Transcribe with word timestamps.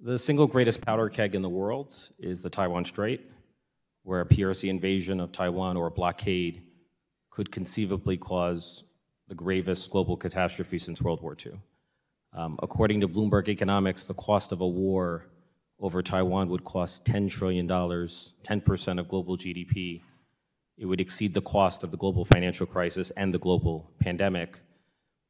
The 0.00 0.16
single 0.16 0.46
greatest 0.46 0.86
powder 0.86 1.08
keg 1.08 1.34
in 1.34 1.42
the 1.42 1.48
world 1.48 1.92
is 2.20 2.40
the 2.40 2.50
Taiwan 2.50 2.84
Strait, 2.84 3.28
where 4.04 4.20
a 4.20 4.26
PRC 4.26 4.68
invasion 4.68 5.18
of 5.18 5.32
Taiwan 5.32 5.76
or 5.76 5.88
a 5.88 5.90
blockade 5.90 6.62
could 7.30 7.50
conceivably 7.50 8.16
cause 8.16 8.84
the 9.26 9.34
gravest 9.34 9.90
global 9.90 10.16
catastrophe 10.16 10.78
since 10.78 11.02
World 11.02 11.20
War 11.20 11.36
II. 11.44 11.54
Um, 12.32 12.60
according 12.62 13.00
to 13.00 13.08
Bloomberg 13.08 13.48
Economics, 13.48 14.06
the 14.06 14.14
cost 14.14 14.52
of 14.52 14.60
a 14.60 14.68
war 14.68 15.26
over 15.80 16.00
Taiwan 16.00 16.48
would 16.48 16.62
cost 16.62 17.04
$10 17.04 17.28
trillion, 17.28 17.66
10% 17.66 19.00
of 19.00 19.08
global 19.08 19.36
GDP. 19.36 20.00
It 20.76 20.86
would 20.86 21.00
exceed 21.00 21.34
the 21.34 21.42
cost 21.42 21.82
of 21.82 21.90
the 21.90 21.96
global 21.96 22.24
financial 22.24 22.66
crisis 22.66 23.10
and 23.10 23.34
the 23.34 23.38
global 23.38 23.90
pandemic. 23.98 24.60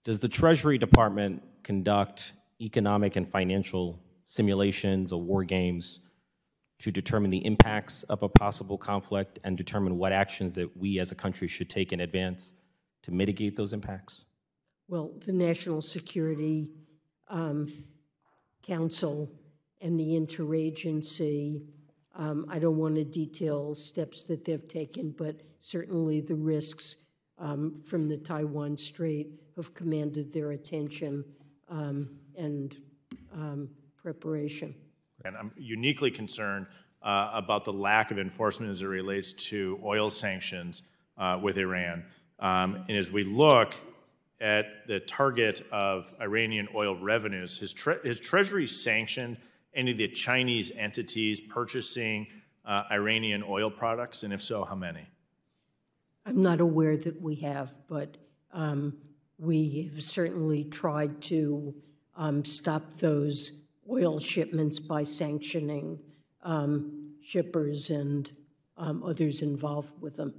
Does 0.04 0.20
the 0.20 0.28
Treasury 0.28 0.76
Department 0.76 1.42
conduct 1.62 2.34
economic 2.60 3.16
and 3.16 3.26
financial 3.26 3.98
simulations 4.28 5.10
or 5.10 5.22
war 5.22 5.42
games 5.42 6.00
to 6.78 6.92
determine 6.92 7.30
the 7.30 7.44
impacts 7.46 8.02
of 8.04 8.22
a 8.22 8.28
possible 8.28 8.76
conflict 8.76 9.38
and 9.42 9.56
determine 9.56 9.96
what 9.96 10.12
actions 10.12 10.52
that 10.52 10.76
we 10.76 10.98
as 10.98 11.10
a 11.10 11.14
country 11.14 11.48
should 11.48 11.70
take 11.70 11.94
in 11.94 12.00
advance 12.00 12.52
to 13.02 13.10
mitigate 13.10 13.56
those 13.56 13.72
impacts? 13.72 14.26
Well, 14.86 15.12
the 15.24 15.32
National 15.32 15.80
Security 15.80 16.70
um, 17.28 17.72
Council 18.62 19.30
and 19.80 19.98
the 19.98 20.10
interagency, 20.10 21.62
um, 22.14 22.44
I 22.50 22.58
don't 22.58 22.76
want 22.76 22.96
to 22.96 23.04
detail 23.04 23.74
steps 23.74 24.24
that 24.24 24.44
they've 24.44 24.68
taken, 24.68 25.14
but 25.16 25.40
certainly 25.58 26.20
the 26.20 26.34
risks 26.34 26.96
um, 27.38 27.80
from 27.86 28.08
the 28.08 28.18
Taiwan 28.18 28.76
Strait 28.76 29.40
have 29.56 29.72
commanded 29.72 30.34
their 30.34 30.50
attention 30.50 31.24
um, 31.70 32.10
and 32.36 32.76
um, 33.32 33.70
preparation. 34.02 34.74
And 35.24 35.36
I'm 35.36 35.52
uniquely 35.56 36.10
concerned 36.10 36.66
uh, 37.02 37.30
about 37.32 37.64
the 37.64 37.72
lack 37.72 38.10
of 38.10 38.18
enforcement 38.18 38.70
as 38.70 38.82
it 38.82 38.86
relates 38.86 39.32
to 39.32 39.80
oil 39.84 40.10
sanctions 40.10 40.82
uh, 41.16 41.38
with 41.42 41.58
Iran. 41.58 42.04
Um, 42.38 42.84
and 42.88 42.96
as 42.96 43.10
we 43.10 43.24
look 43.24 43.74
at 44.40 44.86
the 44.86 45.00
target 45.00 45.66
of 45.72 46.12
Iranian 46.20 46.68
oil 46.74 46.96
revenues, 46.96 47.58
has, 47.58 47.72
tre- 47.72 47.98
has 48.04 48.20
Treasury 48.20 48.66
sanctioned 48.66 49.36
any 49.74 49.92
of 49.92 49.98
the 49.98 50.08
Chinese 50.08 50.70
entities 50.76 51.40
purchasing 51.40 52.26
uh, 52.64 52.84
Iranian 52.90 53.42
oil 53.46 53.70
products? 53.70 54.22
And 54.22 54.32
if 54.32 54.42
so, 54.42 54.64
how 54.64 54.76
many? 54.76 55.06
I'm 56.24 56.42
not 56.42 56.60
aware 56.60 56.96
that 56.96 57.20
we 57.20 57.36
have, 57.36 57.76
but 57.88 58.16
um, 58.52 58.98
we 59.38 59.90
have 59.92 60.02
certainly 60.02 60.64
tried 60.64 61.22
to 61.22 61.74
um, 62.16 62.44
stop 62.44 62.92
those 62.94 63.62
oil 63.90 64.18
shipments 64.18 64.78
by 64.80 65.02
sanctioning 65.02 65.98
um, 66.42 67.14
shippers 67.22 67.90
and 67.90 68.32
um, 68.76 69.02
others 69.02 69.42
involved 69.42 70.00
with 70.00 70.16
them. 70.16 70.34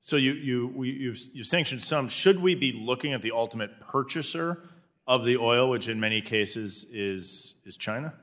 So 0.00 0.16
you, 0.16 0.32
you, 0.32 0.72
we, 0.74 0.90
you've, 0.90 1.18
you've 1.32 1.46
sanctioned 1.46 1.82
some. 1.82 2.08
Should 2.08 2.40
we 2.40 2.54
be 2.54 2.72
looking 2.72 3.12
at 3.12 3.22
the 3.22 3.32
ultimate 3.32 3.80
purchaser 3.80 4.62
of 5.06 5.24
the 5.24 5.36
oil, 5.36 5.68
which 5.70 5.88
in 5.88 5.98
many 5.98 6.20
cases 6.20 6.84
is, 6.92 7.56
is 7.64 7.76
China? 7.76 8.14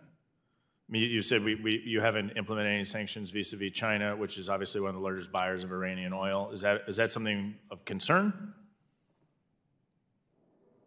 I 0.87 0.91
mean, 0.91 1.09
you 1.09 1.21
said 1.21 1.43
we, 1.43 1.55
we, 1.55 1.81
you 1.85 1.99
haven't 1.99 2.37
implemented 2.37 2.71
any 2.71 2.83
sanctions 2.83 3.31
vis-a-vis 3.31 3.71
China, 3.71 4.15
which 4.15 4.37
is 4.37 4.47
obviously 4.47 4.81
one 4.81 4.89
of 4.89 4.95
the 4.95 5.01
largest 5.01 5.31
buyers 5.31 5.63
of 5.63 5.71
Iranian 5.71 6.13
oil. 6.13 6.51
Is 6.51 6.61
that, 6.61 6.83
is 6.87 6.95
that 6.97 7.11
something 7.11 7.55
of 7.71 7.83
concern? 7.85 8.53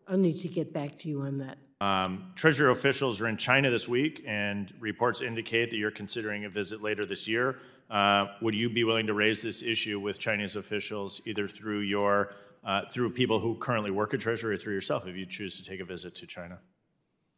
I'll 0.06 0.16
need 0.16 0.38
to 0.38 0.48
get 0.48 0.72
back 0.72 0.98
to 1.00 1.08
you 1.08 1.22
on 1.22 1.36
that. 1.38 1.58
Um, 1.80 2.32
Treasury 2.34 2.72
officials 2.72 3.20
are 3.20 3.28
in 3.28 3.36
China 3.36 3.70
this 3.70 3.88
week, 3.88 4.24
and 4.26 4.72
reports 4.80 5.20
indicate 5.20 5.70
that 5.70 5.76
you're 5.76 5.92
considering 5.92 6.44
a 6.44 6.48
visit 6.48 6.82
later 6.82 7.06
this 7.06 7.28
year. 7.28 7.60
Uh, 7.88 8.26
would 8.42 8.54
you 8.54 8.68
be 8.68 8.84
willing 8.84 9.06
to 9.06 9.14
raise 9.14 9.40
this 9.40 9.62
issue 9.62 10.00
with 10.00 10.18
Chinese 10.18 10.56
officials, 10.56 11.20
either 11.26 11.46
through 11.46 11.80
your 11.80 12.34
uh, 12.64 12.82
through 12.86 13.10
people 13.10 13.38
who 13.38 13.54
currently 13.54 13.90
work 13.90 14.12
at 14.12 14.20
Treasury 14.20 14.56
or 14.56 14.58
through 14.58 14.74
yourself, 14.74 15.06
if 15.06 15.16
you 15.16 15.24
choose 15.24 15.56
to 15.56 15.64
take 15.64 15.78
a 15.80 15.84
visit 15.84 16.14
to 16.16 16.26
China? 16.26 16.58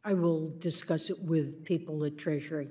I 0.03 0.13
will 0.13 0.49
discuss 0.57 1.11
it 1.11 1.21
with 1.21 1.63
people 1.63 2.03
at 2.03 2.17
Treasury. 2.17 2.69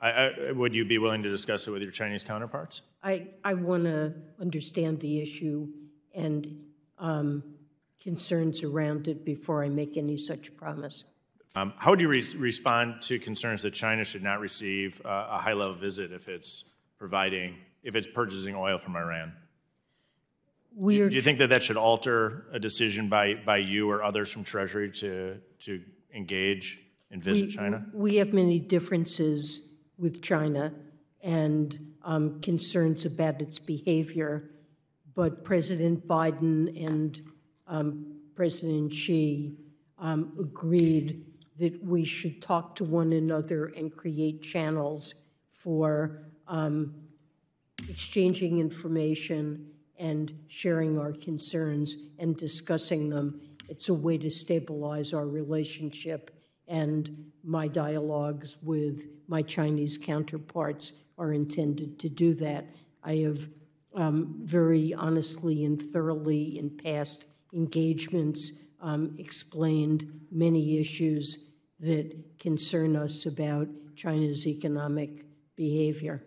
I, 0.00 0.10
I, 0.10 0.52
would 0.52 0.74
you 0.74 0.86
be 0.86 0.96
willing 0.96 1.22
to 1.22 1.28
discuss 1.28 1.68
it 1.68 1.72
with 1.72 1.82
your 1.82 1.90
Chinese 1.90 2.24
counterparts? 2.24 2.80
I, 3.02 3.28
I 3.44 3.52
want 3.52 3.84
to 3.84 4.14
understand 4.40 5.00
the 5.00 5.20
issue 5.20 5.68
and 6.14 6.64
um, 6.98 7.42
concerns 8.00 8.62
around 8.62 9.08
it 9.08 9.24
before 9.24 9.62
I 9.62 9.68
make 9.68 9.96
any 9.96 10.16
such 10.16 10.56
promise. 10.56 11.04
Um, 11.54 11.72
how 11.76 11.90
would 11.90 12.00
you 12.00 12.08
re- 12.08 12.34
respond 12.36 13.02
to 13.02 13.18
concerns 13.18 13.62
that 13.62 13.72
China 13.72 14.04
should 14.04 14.22
not 14.22 14.40
receive 14.40 15.04
uh, 15.04 15.28
a 15.30 15.38
high 15.38 15.52
level 15.52 15.74
visit 15.74 16.12
if 16.12 16.28
it's 16.28 16.64
providing, 16.98 17.56
if 17.82 17.96
it's 17.96 18.06
purchasing 18.06 18.54
oil 18.54 18.78
from 18.78 18.96
Iran? 18.96 19.32
We 20.74 20.98
do, 20.98 21.10
do 21.10 21.16
you 21.16 21.22
think 21.22 21.38
that 21.38 21.48
that 21.48 21.64
should 21.64 21.76
alter 21.76 22.46
a 22.52 22.60
decision 22.60 23.08
by, 23.08 23.34
by 23.34 23.56
you 23.56 23.90
or 23.90 24.04
others 24.04 24.30
from 24.30 24.44
Treasury 24.44 24.90
to, 24.92 25.38
to 25.60 25.82
engage 26.14 26.80
and 27.10 27.22
visit 27.22 27.46
we, 27.46 27.52
China? 27.52 27.86
We 27.92 28.16
have 28.16 28.32
many 28.32 28.60
differences 28.60 29.66
with 29.98 30.22
China 30.22 30.72
and 31.22 31.94
um, 32.04 32.40
concerns 32.40 33.04
about 33.04 33.42
its 33.42 33.58
behavior, 33.58 34.50
but 35.16 35.44
President 35.44 36.06
Biden 36.06 36.86
and 36.86 37.20
um, 37.70 38.16
President 38.34 38.92
Xi 38.92 39.56
um, 39.98 40.32
agreed 40.38 41.24
that 41.58 41.82
we 41.82 42.04
should 42.04 42.42
talk 42.42 42.74
to 42.76 42.84
one 42.84 43.12
another 43.12 43.66
and 43.76 43.94
create 43.94 44.42
channels 44.42 45.14
for 45.52 46.22
um, 46.48 46.94
exchanging 47.88 48.58
information 48.58 49.70
and 49.98 50.32
sharing 50.48 50.98
our 50.98 51.12
concerns 51.12 51.96
and 52.18 52.36
discussing 52.36 53.10
them. 53.10 53.40
It's 53.68 53.88
a 53.88 53.94
way 53.94 54.18
to 54.18 54.30
stabilize 54.30 55.12
our 55.12 55.26
relationship, 55.26 56.34
and 56.66 57.30
my 57.44 57.68
dialogues 57.68 58.56
with 58.62 59.06
my 59.28 59.42
Chinese 59.42 59.98
counterparts 59.98 60.92
are 61.18 61.32
intended 61.32 61.98
to 62.00 62.08
do 62.08 62.34
that. 62.34 62.66
I 63.04 63.16
have 63.16 63.48
um, 63.94 64.40
very 64.42 64.94
honestly 64.94 65.64
and 65.64 65.80
thoroughly 65.80 66.58
in 66.58 66.70
past 66.70 67.26
engagements 67.52 68.52
um, 68.80 69.14
explained 69.18 70.26
many 70.30 70.78
issues 70.78 71.50
that 71.80 72.38
concern 72.38 72.96
us 72.96 73.26
about 73.26 73.68
China's 73.96 74.46
economic 74.46 75.24
behavior. 75.56 76.22